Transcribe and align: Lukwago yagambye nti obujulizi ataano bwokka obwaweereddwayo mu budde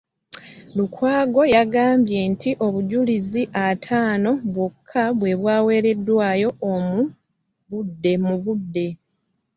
Lukwago 0.77 1.41
yagambye 1.55 2.19
nti 2.31 2.51
obujulizi 2.65 3.43
ataano 3.67 4.31
bwokka 4.53 5.03
obwaweereddwayo 5.33 6.49
mu 8.25 8.35
budde 8.45 8.87